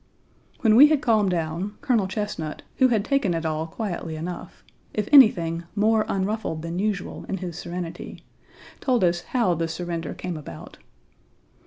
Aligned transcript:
When 0.61 0.75
we 0.75 0.87
had 0.87 0.99
calmed 0.99 1.29
down, 1.29 1.75
Colonel 1.81 2.07
Chesnut, 2.07 2.63
who 2.77 2.87
had 2.87 3.05
taken 3.05 3.35
it 3.35 3.45
all 3.45 3.67
quietly 3.67 4.15
enough, 4.15 4.63
if 4.95 5.07
anything 5.11 5.65
more 5.75 6.05
unruffled 6.09 6.63
than 6.63 6.79
usual 6.79 7.23
in 7.29 7.37
his 7.37 7.55
serenity, 7.59 8.23
told 8.79 9.03
us 9.03 9.21
how 9.25 9.53
the 9.53 9.67
surrender 9.67 10.15
came 10.15 10.37
about. 10.37 10.79